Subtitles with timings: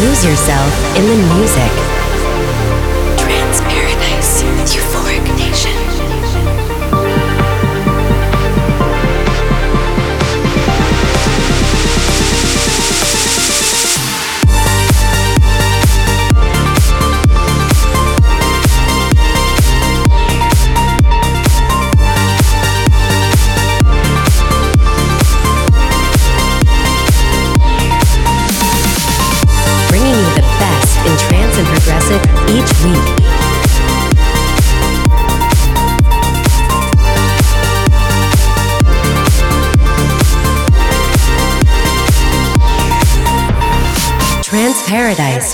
[0.00, 1.72] Lose yourself in the music.
[3.18, 4.42] Trance Paradise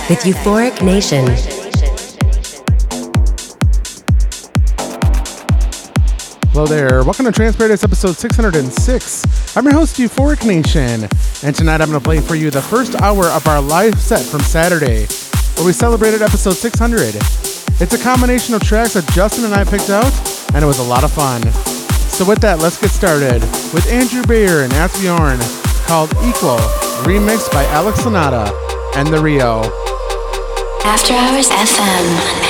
[0.09, 1.27] with Euphoric Nation.
[6.53, 7.03] Hello there.
[7.03, 9.57] Welcome to Trance Paradise episode 606.
[9.57, 11.09] I'm your host, Euphoric Nation,
[11.43, 14.25] and tonight I'm going to play for you the first hour of our live set
[14.25, 15.09] from Saturday,
[15.57, 17.17] where we celebrated episode 600.
[17.81, 20.13] It's a combination of tracks that Justin and I picked out,
[20.55, 21.43] and it was a lot of fun.
[22.15, 23.43] So, with that, let's get started
[23.75, 25.41] with Andrew Bayer and Asbjorn
[25.89, 26.59] called Equal,
[27.03, 28.53] remixed by Alex Sonata
[28.95, 29.63] and the Rio.
[30.87, 32.46] After Hours FM.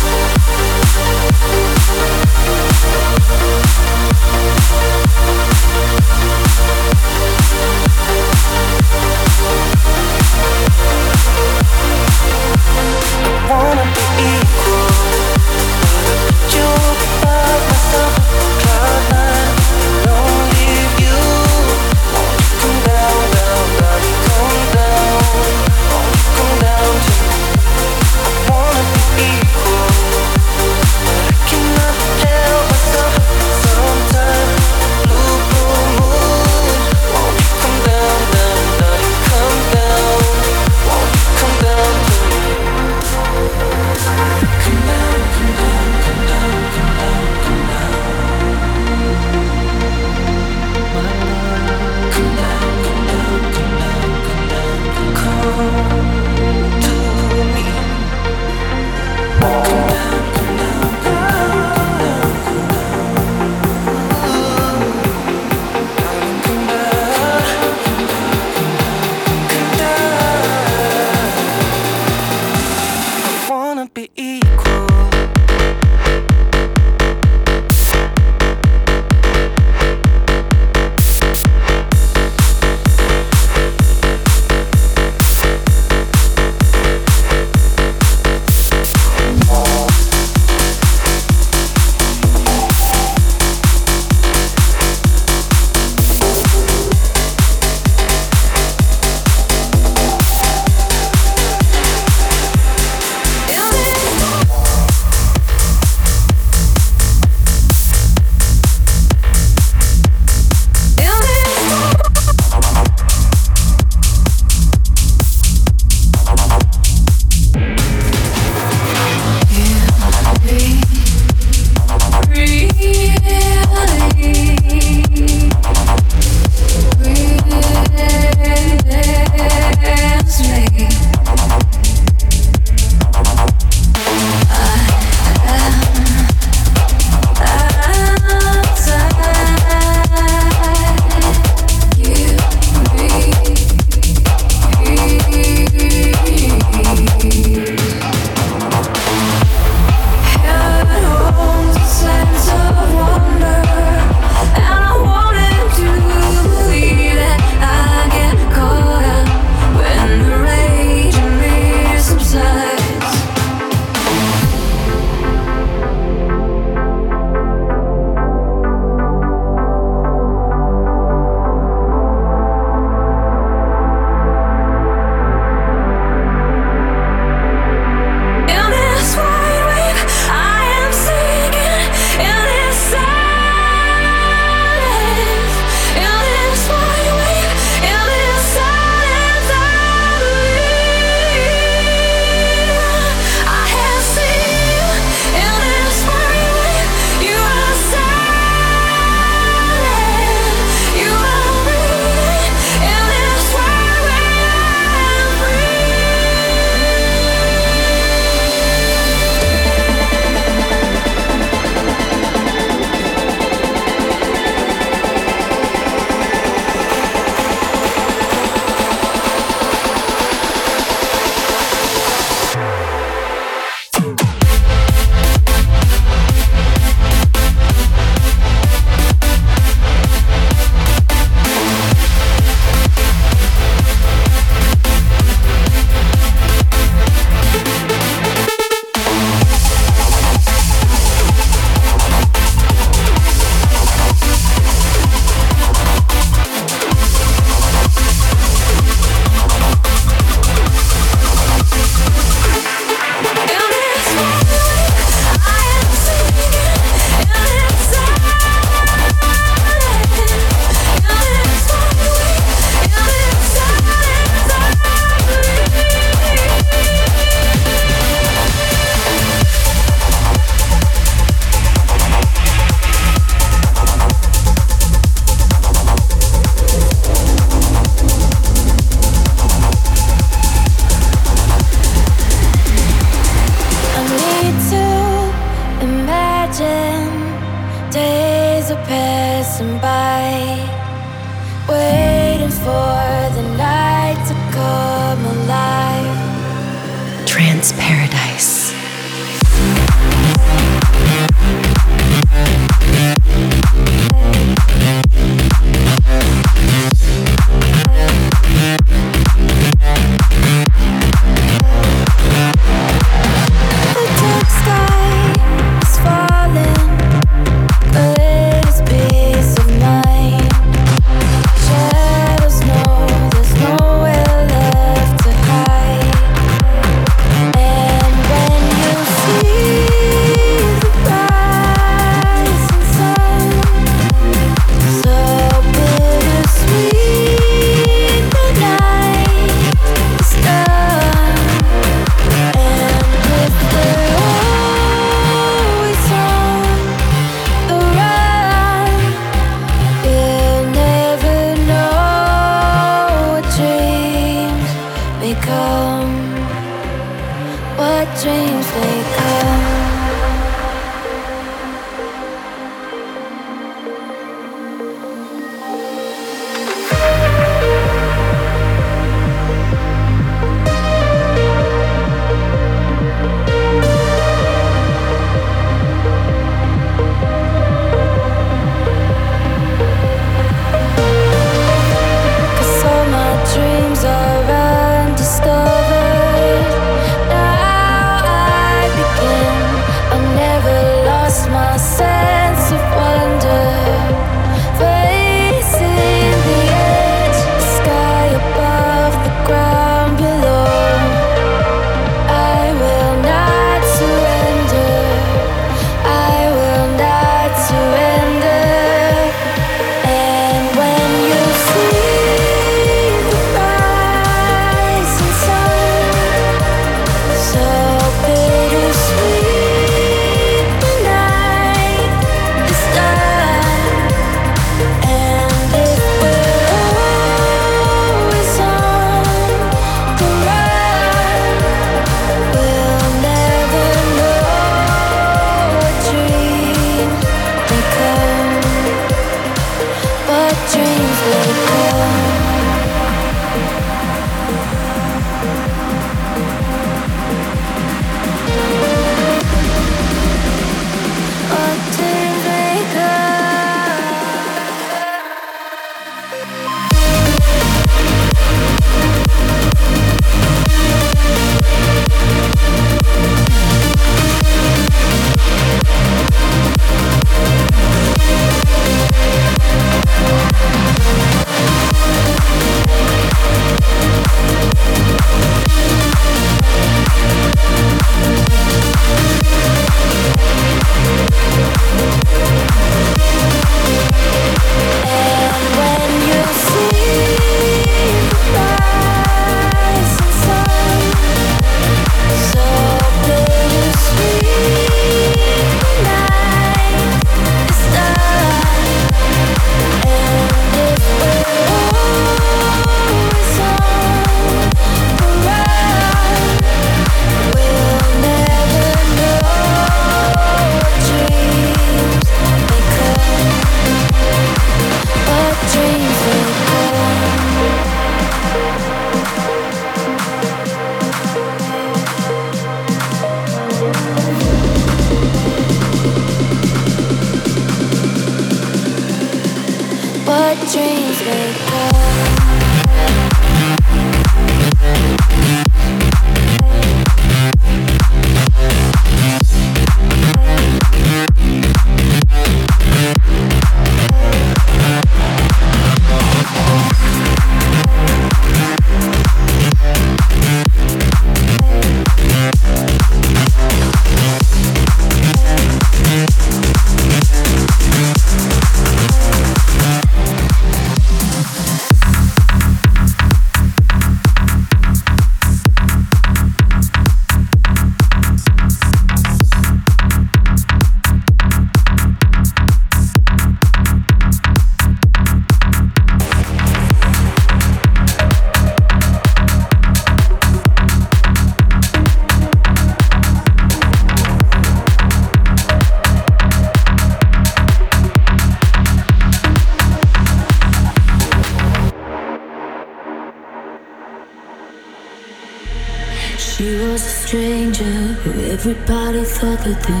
[599.40, 600.00] Thought that they.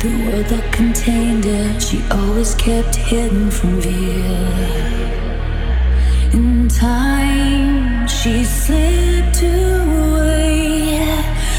[0.00, 4.24] The world that contained her, she always kept hidden from view.
[6.32, 11.04] In time, she slipped away.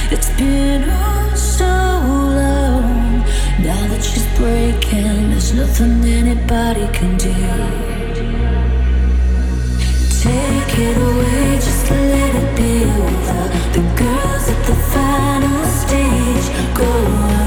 [0.10, 1.74] It's been oh so
[2.42, 3.20] long.
[3.68, 7.36] Now that she's breaking, there's nothing anybody can do.
[10.24, 11.51] Take it away,
[13.74, 16.76] The girls at the final stage.
[16.76, 17.41] Going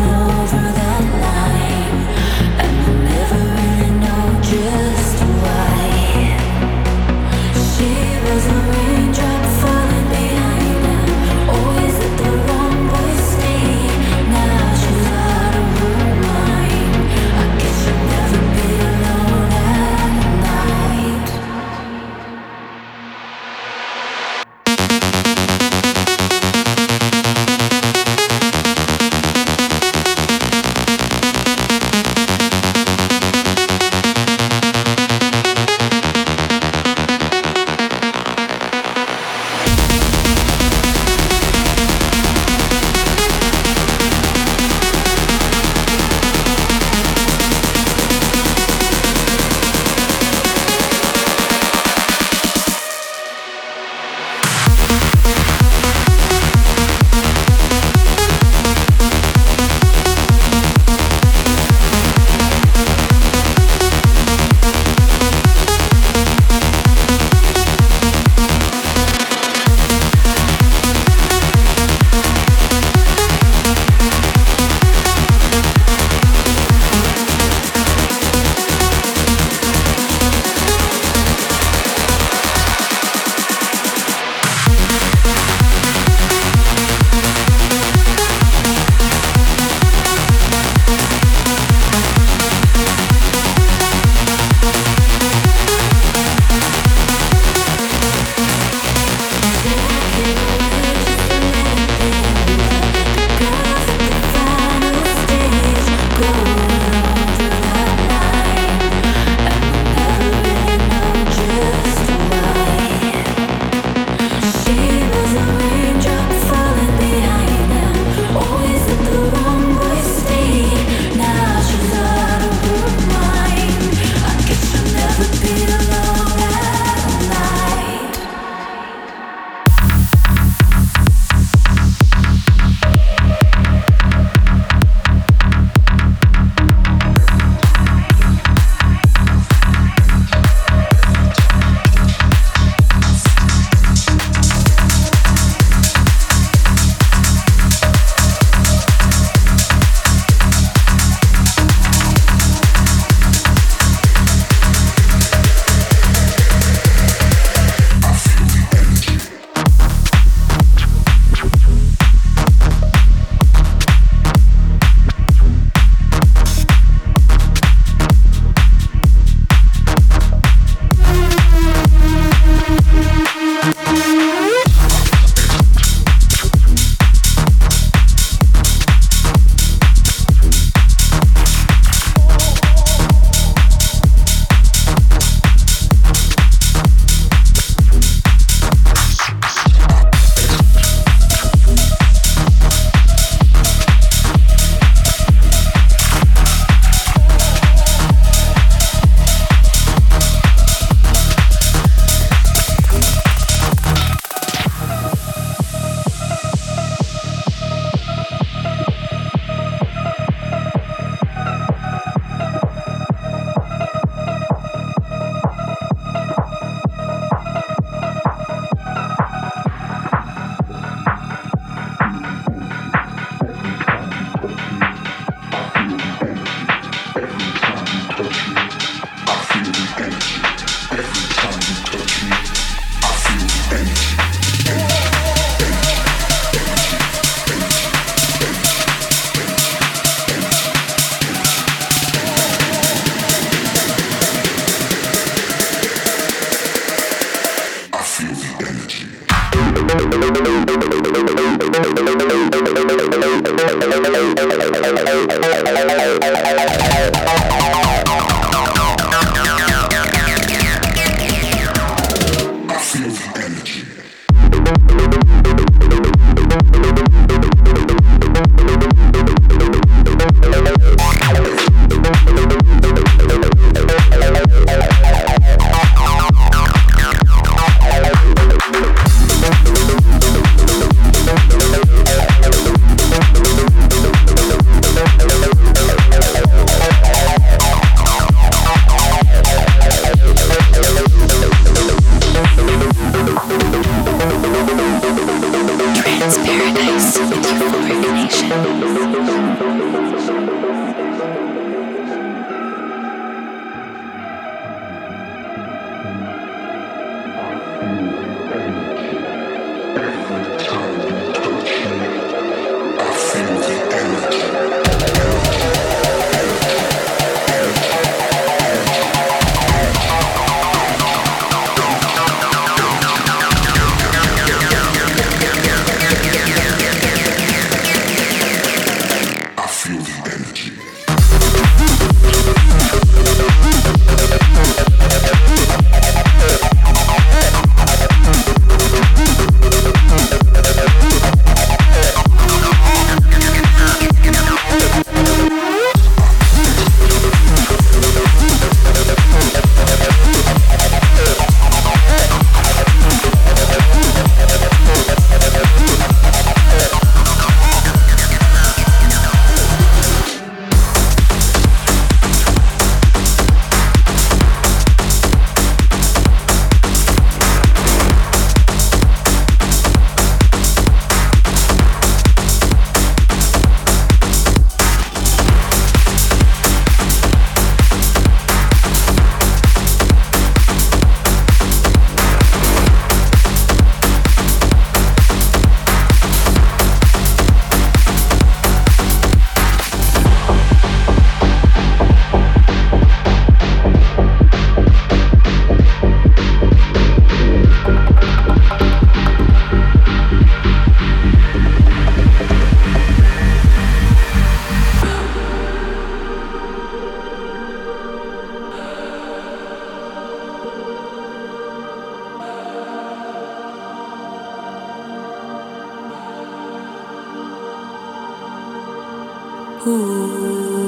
[419.86, 420.83] Ooh.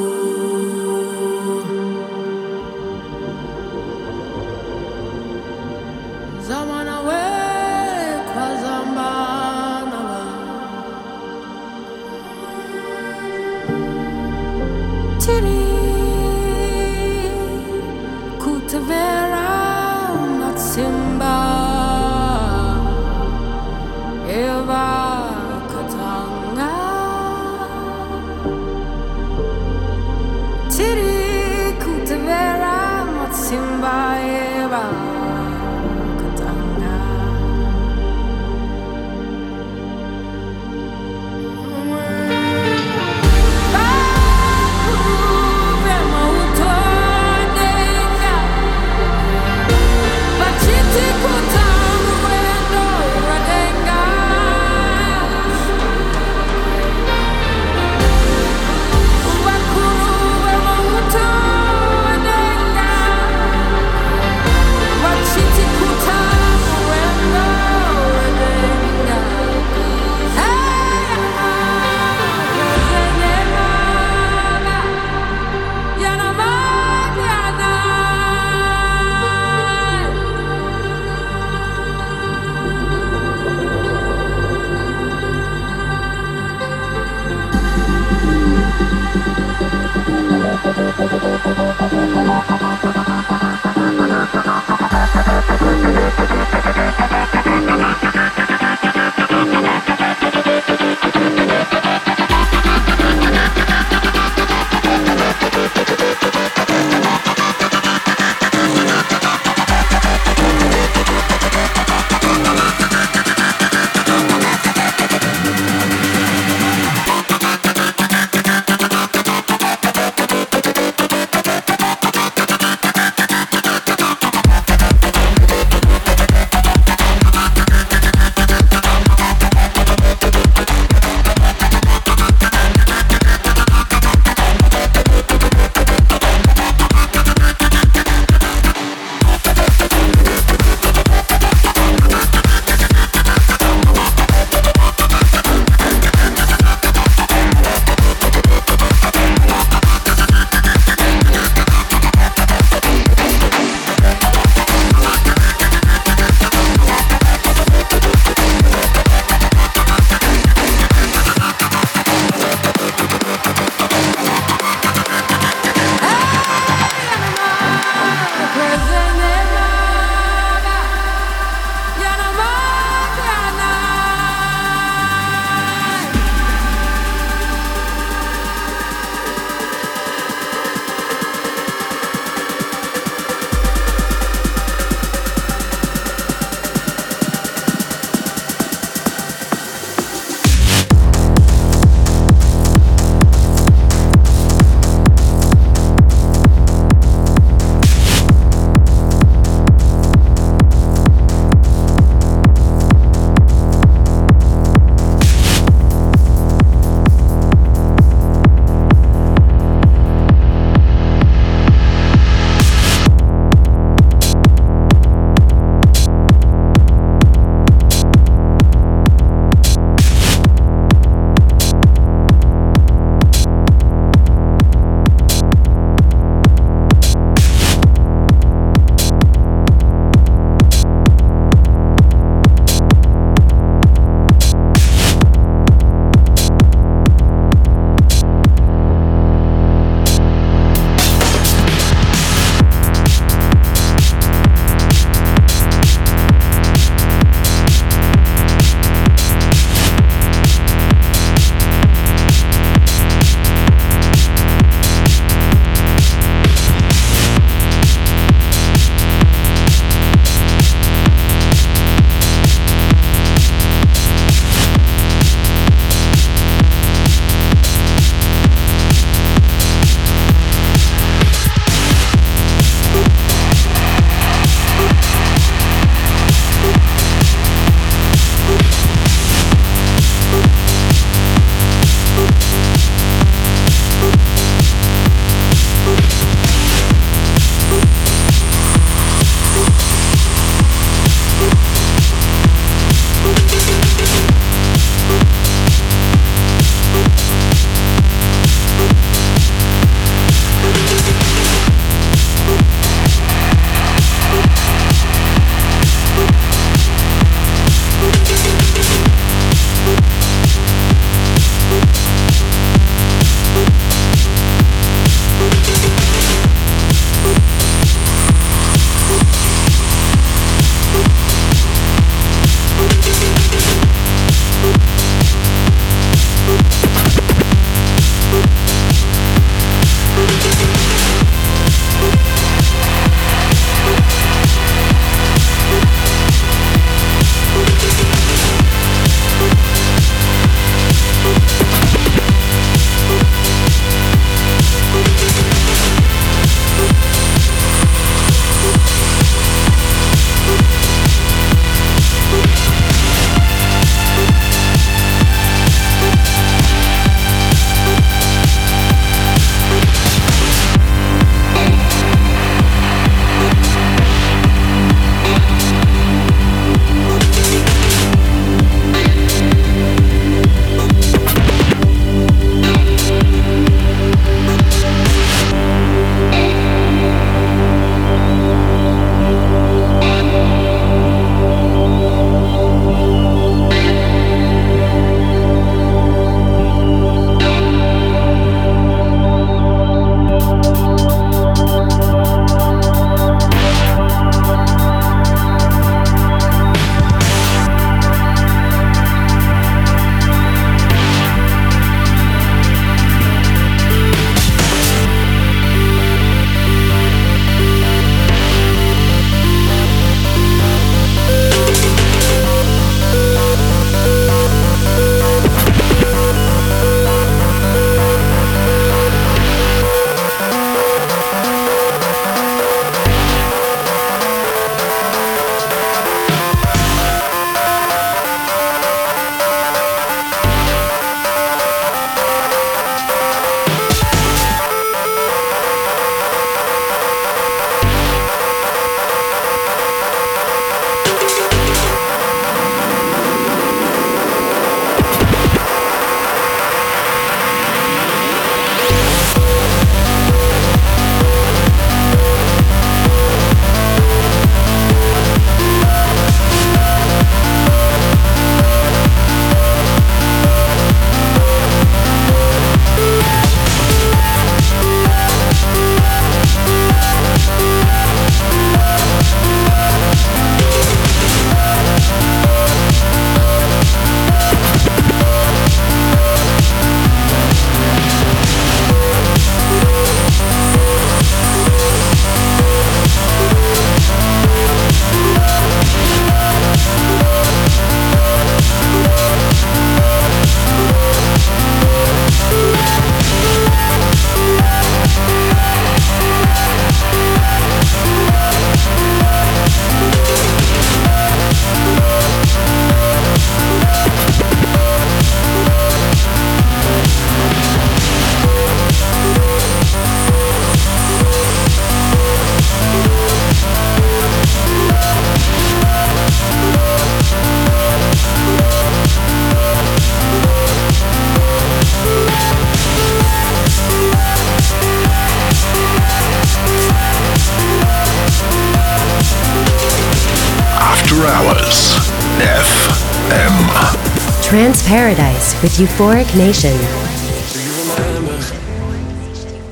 [535.67, 536.71] with Euphoric Nation.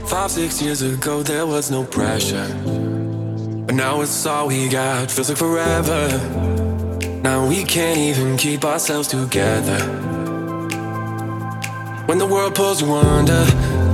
[0.08, 2.48] Five, six years ago, there was no pressure.
[3.64, 6.08] But now it's all we got, feels like forever.
[7.22, 9.78] Now we can't even keep ourselves together.
[12.06, 13.44] When the world pulls you under,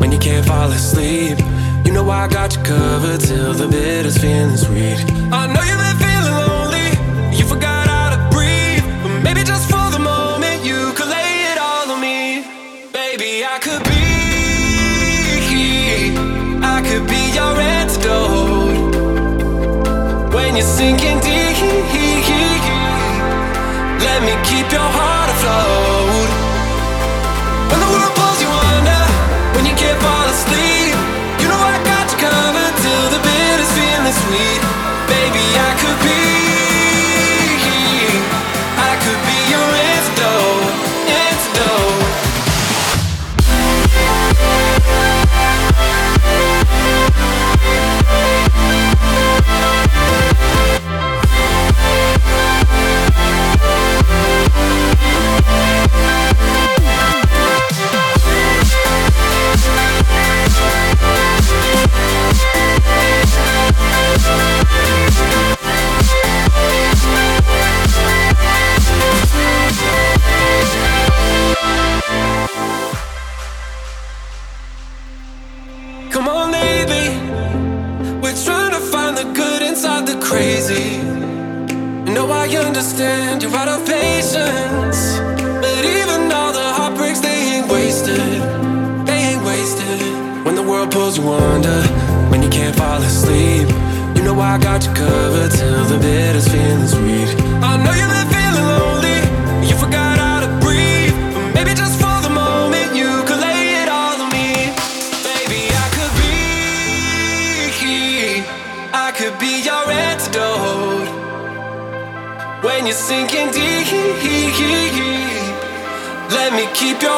[0.01, 1.39] when you can't fall asleep,
[1.85, 5.05] you know I got you covered till the bitters feeling sweet.
[5.31, 5.70] I know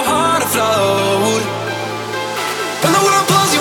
[0.05, 1.45] heart afloat.
[2.83, 3.52] When the world blows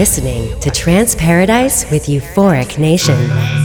[0.00, 3.59] listening to Trance Paradise with Euphoric Nation.